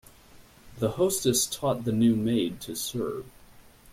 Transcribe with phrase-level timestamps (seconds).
[0.79, 3.27] The hostess taught the new maid to serve.